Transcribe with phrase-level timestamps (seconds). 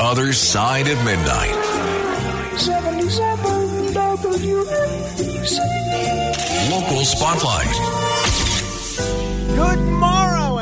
[0.00, 1.54] Other Side of Midnight.
[2.56, 5.58] 77 WABC.
[6.70, 7.74] Local Spotlight.
[9.56, 10.17] Good morrow,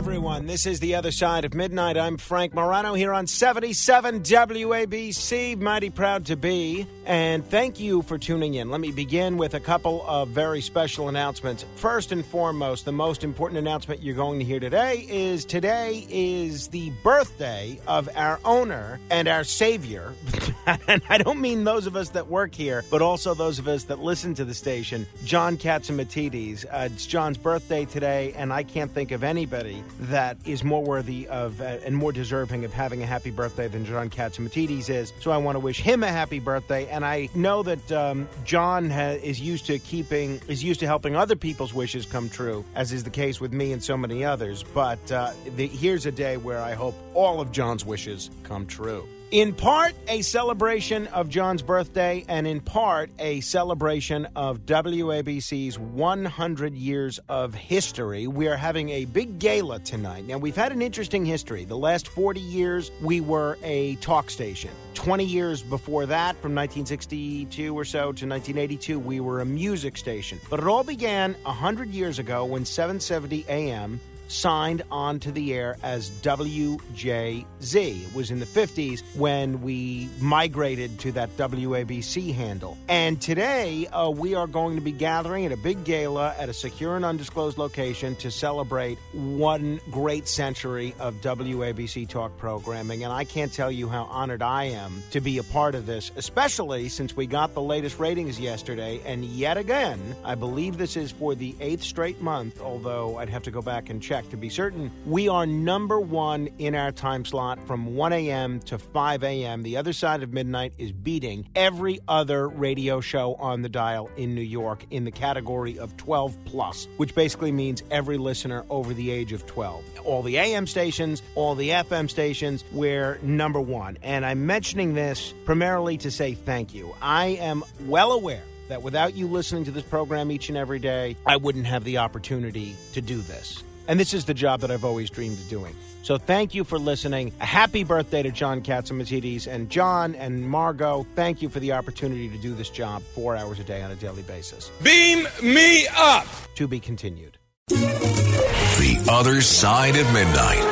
[0.00, 0.46] everyone.
[0.46, 1.98] This is The Other Side of Midnight.
[1.98, 5.60] I'm Frank Morano here on 77 WABC.
[5.60, 6.86] Mighty proud to be.
[7.04, 8.70] And thank you for tuning in.
[8.70, 11.66] Let me begin with a couple of very special announcements.
[11.74, 16.68] First and foremost, the most important announcement you're going to hear today is today is
[16.68, 20.14] the birthday of our owner and our savior.
[20.88, 23.84] and I don't mean those of us that work here, but also those of us
[23.84, 26.64] that listen to the station, John Catsimatidis.
[26.64, 31.28] Uh, it's John's birthday today, and I can't think of anybody that is more worthy
[31.28, 35.12] of uh, and more deserving of having a happy birthday than John Catsimatidis is.
[35.20, 38.90] So I want to wish him a happy birthday, and I know that um, John
[38.90, 42.92] ha- is used to keeping is used to helping other people's wishes come true, as
[42.92, 44.64] is the case with me and so many others.
[44.74, 49.06] But uh, the, here's a day where I hope all of John's wishes come true.
[49.30, 56.74] In part, a celebration of John's birthday, and in part, a celebration of WABC's 100
[56.74, 58.26] years of history.
[58.26, 60.26] We are having a big gala tonight.
[60.26, 61.64] Now, we've had an interesting history.
[61.64, 64.72] The last 40 years, we were a talk station.
[64.94, 70.40] 20 years before that, from 1962 or so to 1982, we were a music station.
[70.50, 76.10] But it all began 100 years ago when 770 AM signed onto the air as
[76.22, 77.44] WJZ.
[77.74, 82.78] It was in the 50s when we migrated to that WABC handle.
[82.88, 86.52] And today uh, we are going to be gathering at a big gala at a
[86.52, 93.02] secure and undisclosed location to celebrate one great century of WABC talk programming.
[93.02, 96.12] And I can't tell you how honored I am to be a part of this,
[96.16, 99.00] especially since we got the latest ratings yesterday.
[99.04, 103.42] And yet again, I believe this is for the eighth straight month, although I'd have
[103.42, 104.90] to go back and check to be certain.
[105.06, 108.60] We are number one in our time slot from 1 a.m.
[108.60, 109.62] to 5 a.m.
[109.62, 114.34] The other side of midnight is beating every other radio show on the dial in
[114.34, 119.10] New York in the category of 12 plus, which basically means every listener over the
[119.10, 119.84] age of 12.
[120.04, 123.98] All the AM stations, all the FM stations, we're number one.
[124.02, 126.94] And I'm mentioning this primarily to say thank you.
[127.00, 131.16] I am well aware that without you listening to this program each and every day,
[131.26, 133.62] I wouldn't have the opportunity to do this.
[133.90, 135.74] And this is the job that I've always dreamed of doing.
[136.04, 137.32] So thank you for listening.
[137.40, 139.48] A happy birthday to John Catsimatidis.
[139.48, 143.58] And John and Margo, thank you for the opportunity to do this job four hours
[143.58, 144.70] a day on a daily basis.
[144.80, 146.24] Beam me up!
[146.54, 147.36] To be continued.
[147.66, 150.62] The Other Side of Midnight.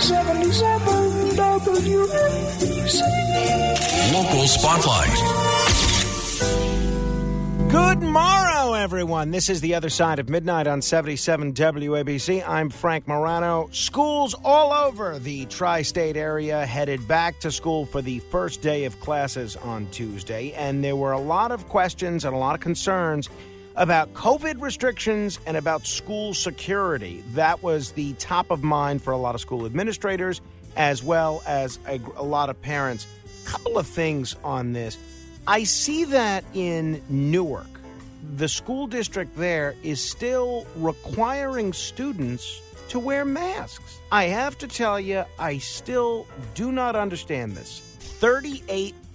[0.00, 1.04] 77
[1.36, 3.02] WABC.
[4.14, 5.12] Local Spotlight.
[7.70, 8.43] Good morrow,
[8.84, 9.30] everyone.
[9.30, 12.46] This is the other side of midnight on 77 WABC.
[12.46, 13.70] I'm Frank Morano.
[13.72, 18.84] Schools all over the tri state area headed back to school for the first day
[18.84, 22.60] of classes on Tuesday, and there were a lot of questions and a lot of
[22.60, 23.30] concerns
[23.74, 27.24] about COVID restrictions and about school security.
[27.32, 30.42] That was the top of mind for a lot of school administrators
[30.76, 33.06] as well as a, a lot of parents.
[33.46, 34.98] A Couple of things on this.
[35.46, 37.73] I see that in Newark.
[38.36, 44.00] The school district there is still requiring students to wear masks.
[44.10, 47.80] I have to tell you, I still do not understand this.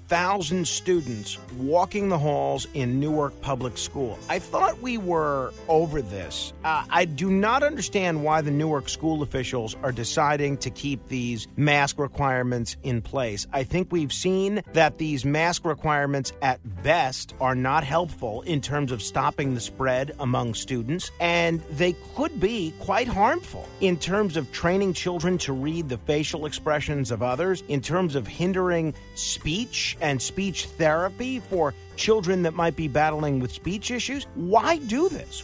[0.10, 4.18] 38,000 students walking the halls in Newark Public School.
[4.28, 6.52] I thought we were over this.
[6.64, 11.48] Uh, I do not understand why the Newark school officials are deciding to keep these
[11.58, 13.46] mask requirements in place.
[13.54, 18.92] I think we've seen that these mask requirements at best are not helpful in terms
[18.92, 24.52] of stopping the spread among students, and they could be quite harmful in terms of
[24.52, 30.22] training children to read the facial expressions of others, in terms of hindering speech and
[30.22, 34.26] speech therapy for children that might be battling with speech issues.
[34.36, 35.42] Why do this?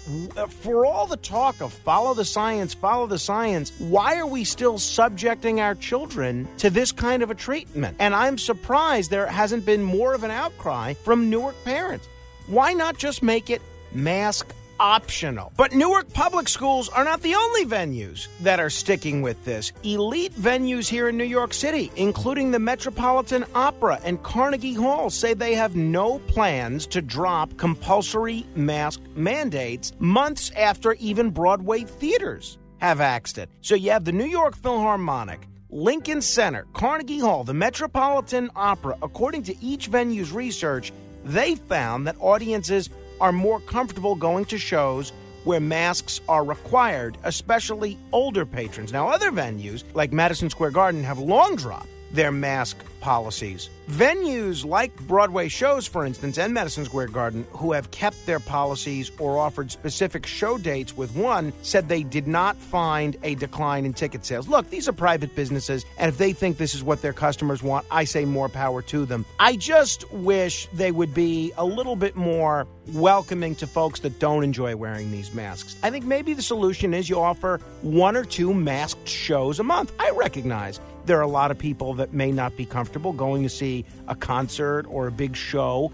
[0.61, 4.79] For all the talk of follow the science, follow the science, why are we still
[4.79, 7.97] subjecting our children to this kind of a treatment?
[7.99, 12.07] And I'm surprised there hasn't been more of an outcry from Newark parents.
[12.47, 13.61] Why not just make it
[13.93, 15.51] mask optional.
[15.57, 19.71] But Newark public schools are not the only venues that are sticking with this.
[19.83, 25.33] Elite venues here in New York City, including the Metropolitan Opera and Carnegie Hall, say
[25.33, 33.01] they have no plans to drop compulsory mask mandates months after even Broadway theaters have
[33.01, 33.49] axed it.
[33.61, 35.47] So you have the New York Philharmonic.
[35.69, 40.93] Lincoln Center, Carnegie Hall, the Metropolitan Opera, according to each venue's research,
[41.25, 42.89] they found that audiences
[43.21, 45.11] are more comfortable going to shows
[45.43, 48.91] where masks are required, especially older patrons.
[48.91, 53.69] Now, other venues like Madison Square Garden have long dropped their mask policies.
[53.87, 59.11] Venues like Broadway shows, for instance, and Madison Square Garden, who have kept their policies
[59.19, 63.93] or offered specific show dates with one, said they did not find a decline in
[63.93, 64.47] ticket sales.
[64.47, 67.85] Look, these are private businesses, and if they think this is what their customers want,
[67.91, 69.23] I say more power to them.
[69.39, 74.43] I just wish they would be a little bit more welcoming to folks that don't
[74.43, 75.75] enjoy wearing these masks.
[75.83, 79.91] I think maybe the solution is you offer one or two masked shows a month.
[79.99, 83.49] I recognize there are a lot of people that may not be comfortable going to
[83.49, 85.91] see a concert or a big show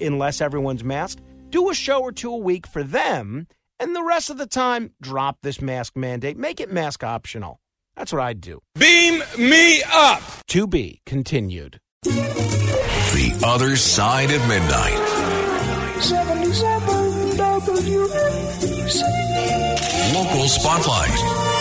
[0.00, 1.22] unless everyone's masked.
[1.50, 3.46] Do a show or two a week for them,
[3.78, 6.36] and the rest of the time, drop this mask mandate.
[6.36, 7.60] Make it mask optional.
[7.96, 8.60] That's what I'd do.
[8.78, 10.22] Beam me up.
[10.48, 11.80] To be continued.
[12.02, 14.98] The other side of midnight.
[16.02, 17.06] 77
[17.36, 19.02] WABC.
[20.14, 21.55] Local spotlight.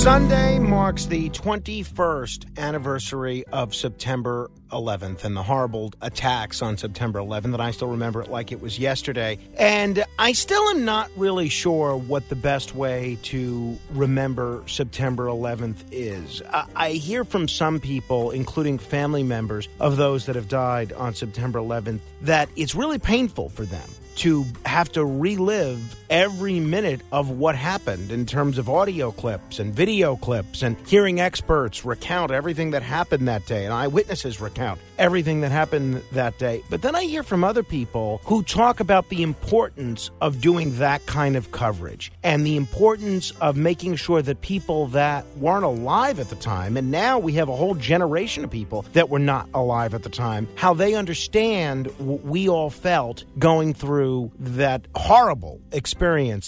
[0.00, 7.52] Sunday marks the 21st anniversary of September 11th and the horrible attacks on September 11th.
[7.52, 9.38] And I still remember it like it was yesterday.
[9.58, 15.84] And I still am not really sure what the best way to remember September 11th
[15.90, 16.40] is.
[16.50, 21.14] I, I hear from some people, including family members of those that have died on
[21.14, 27.30] September 11th, that it's really painful for them to have to relive every minute of
[27.30, 32.72] what happened in terms of audio clips and video clips and hearing experts recount everything
[32.72, 36.62] that happened that day and eyewitnesses recount everything that happened that day.
[36.68, 41.06] But then I hear from other people who talk about the importance of doing that
[41.06, 46.28] kind of coverage and the importance of making sure that people that weren't alive at
[46.28, 49.94] the time, and now we have a whole generation of people that were not alive
[49.94, 55.99] at the time, how they understand what we all felt going through that horrible experience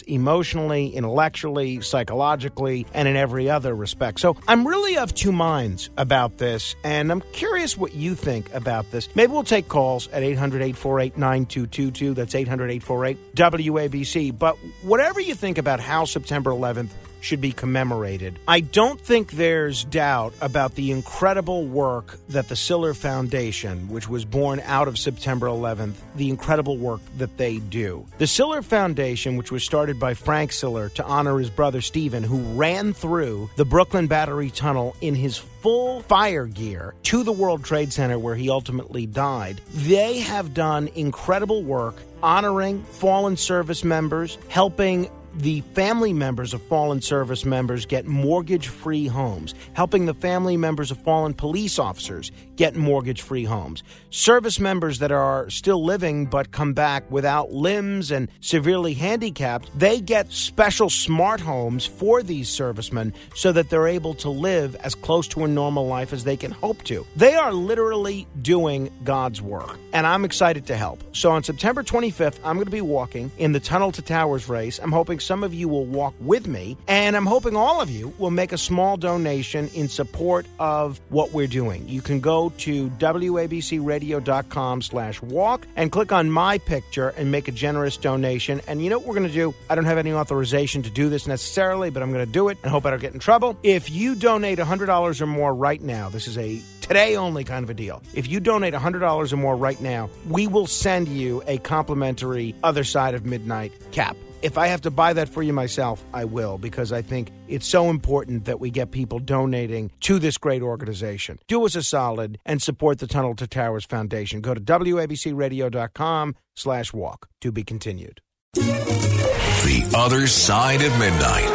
[0.06, 4.20] emotionally, intellectually, psychologically, and in every other respect.
[4.20, 8.90] So I'm really of two minds about this, and I'm curious what you think about
[8.90, 9.08] this.
[9.14, 12.14] Maybe we'll take calls at 800 848 9222.
[12.14, 14.38] That's 800 848 WABC.
[14.38, 16.90] But whatever you think about how September 11th
[17.22, 18.38] should be commemorated.
[18.46, 24.24] I don't think there's doubt about the incredible work that the Siller Foundation, which was
[24.24, 28.06] born out of September 11th, the incredible work that they do.
[28.18, 32.38] The Siller Foundation, which was started by Frank Siller to honor his brother Stephen, who
[32.54, 37.92] ran through the Brooklyn Battery Tunnel in his full fire gear to the World Trade
[37.92, 39.60] Center where he ultimately died.
[39.72, 47.00] They have done incredible work honoring fallen service members, helping the family members of fallen
[47.00, 52.76] service members get mortgage free homes, helping the family members of fallen police officers get
[52.76, 53.82] mortgage free homes.
[54.10, 60.00] Service members that are still living but come back without limbs and severely handicapped, they
[60.00, 65.26] get special smart homes for these servicemen so that they're able to live as close
[65.28, 67.06] to a normal life as they can hope to.
[67.16, 71.02] They are literally doing God's work, and I'm excited to help.
[71.16, 74.78] So on September 25th, I'm going to be walking in the Tunnel to Towers race.
[74.78, 78.12] I'm hoping some of you will walk with me, and I'm hoping all of you
[78.18, 81.88] will make a small donation in support of what we're doing.
[81.88, 87.52] You can go to wabcradio.com slash walk and click on my picture and make a
[87.52, 88.60] generous donation.
[88.66, 89.54] And you know what we're going to do?
[89.70, 92.58] I don't have any authorization to do this necessarily, but I'm going to do it
[92.62, 93.56] and hope I don't get in trouble.
[93.62, 97.70] If you donate $100 or more right now, this is a today only kind of
[97.70, 98.02] a deal.
[98.14, 102.84] If you donate $100 or more right now, we will send you a complimentary Other
[102.84, 104.16] Side of Midnight cap.
[104.42, 107.66] If I have to buy that for you myself, I will because I think it's
[107.66, 111.38] so important that we get people donating to this great organization.
[111.46, 114.40] Do us a solid and support the Tunnel to Towers Foundation.
[114.40, 117.28] Go to wabcradio.com slash walk.
[117.42, 118.20] To be continued.
[118.54, 121.48] The other side of midnight.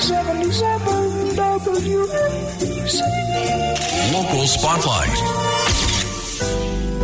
[0.00, 1.10] 77
[4.12, 5.16] Local spotlight.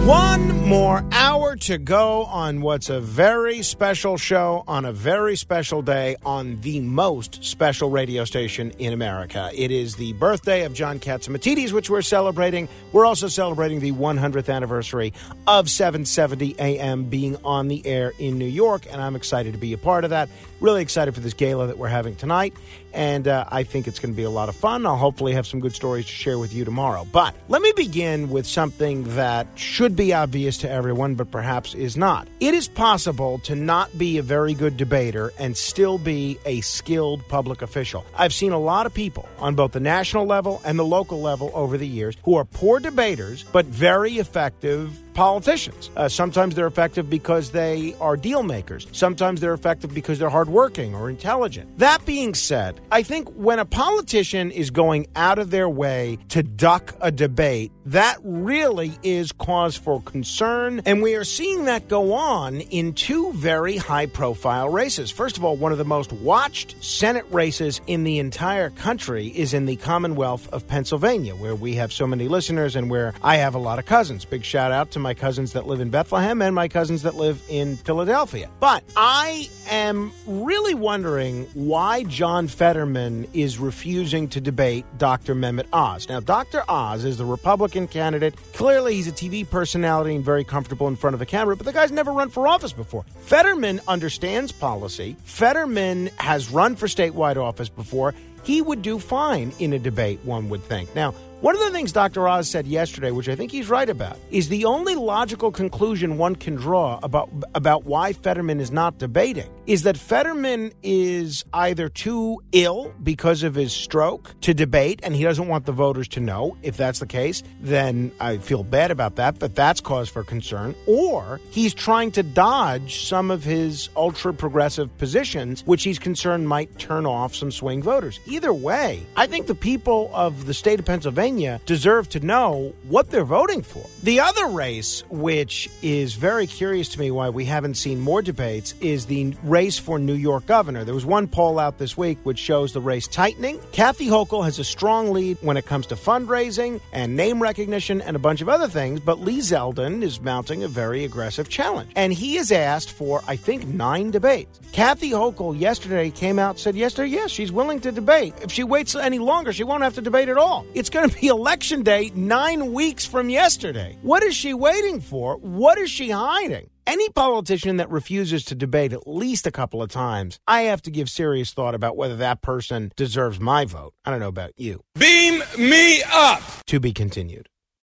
[0.07, 5.83] One more hour to go on what's a very special show on a very special
[5.83, 9.51] day on the most special radio station in America.
[9.55, 12.69] It is the birthday of John Catsimatidis, which we're celebrating.
[12.93, 15.13] We're also celebrating the 100th anniversary
[15.47, 19.73] of 770 AM being on the air in New York, and I'm excited to be
[19.73, 20.29] a part of that.
[20.61, 22.55] Really excited for this gala that we're having tonight,
[22.95, 24.87] and uh, I think it's going to be a lot of fun.
[24.87, 27.07] I'll hopefully have some good stories to share with you tomorrow.
[27.13, 31.95] But let me begin with something that should be obvious to everyone, but perhaps is
[31.95, 32.27] not.
[32.41, 37.29] It is possible to not be a very good debater and still be a skilled
[37.29, 38.07] public official.
[38.17, 41.51] I've seen a lot of people on both the national level and the local level
[41.53, 45.90] over the years who are poor debaters, but very effective politicians.
[45.96, 48.87] Uh, sometimes they're effective because they are deal makers.
[48.92, 51.78] Sometimes they're effective because they're hardworking or intelligent.
[51.78, 56.42] That being said, I think when a politician is going out of their way to
[56.42, 60.83] duck a debate, that really is cause for concern.
[60.85, 65.11] And we are seeing that go on in two very high profile races.
[65.11, 69.55] First of all, one of the most watched Senate races in the entire country is
[69.55, 73.55] in the Commonwealth of Pennsylvania, where we have so many listeners and where I have
[73.55, 74.25] a lot of cousins.
[74.25, 77.40] Big shout out to my cousins that live in Bethlehem and my cousins that live
[77.49, 78.50] in Philadelphia.
[78.59, 85.37] But I am really wondering why John Fetterman is refusing to debate Dr.
[85.37, 86.09] Mehmet Oz.
[86.09, 86.64] Now, Dr.
[86.69, 88.35] Oz is the Republican candidate.
[88.54, 91.73] Clearly, he's a TV personality and very comfortable in front of a camera, but the
[91.73, 93.04] guy's never run for office before.
[93.21, 95.16] Fetterman understands policy.
[95.25, 98.14] Fetterman has run for statewide office before.
[98.45, 100.95] He would do fine in a debate, one would think.
[100.95, 102.26] Now, one of the things Dr.
[102.26, 106.35] Oz said yesterday, which I think he's right about, is the only logical conclusion one
[106.35, 112.40] can draw about about why Fetterman is not debating is that Fetterman is either too
[112.52, 116.57] ill because of his stroke to debate and he doesn't want the voters to know.
[116.62, 120.75] If that's the case, then I feel bad about that, but that's cause for concern.
[120.87, 126.78] Or he's trying to dodge some of his ultra progressive positions, which he's concerned might
[126.78, 128.21] turn off some swing voters.
[128.26, 130.87] Either way, I think the people of the state of
[131.26, 133.85] Pennsylvania deserve to know what they're voting for.
[134.04, 138.75] The other race, which is very curious to me why we haven't seen more debates,
[138.80, 140.85] is the race for New York governor.
[140.85, 143.61] There was one poll out this week which shows the race tightening.
[143.73, 148.14] Kathy Hochul has a strong lead when it comes to fundraising and name recognition and
[148.14, 151.90] a bunch of other things, but Lee Zeldin is mounting a very aggressive challenge.
[151.97, 154.61] And he has asked for, I think, nine debates.
[154.71, 158.35] Kathy Hochul yesterday came out said yesterday, yes, she's willing to debate.
[158.42, 160.64] If she waits any longer, she won't have to debate at all.
[160.75, 163.96] It's going to be election day nine weeks from yesterday.
[164.02, 165.37] What is she waiting for?
[165.37, 166.70] What is she hiding?
[166.87, 170.90] Any politician that refuses to debate at least a couple of times, I have to
[170.90, 173.94] give serious thought about whether that person deserves my vote.
[174.04, 174.82] I don't know about you.
[174.94, 176.42] Beam me up.
[176.66, 177.49] To be continued.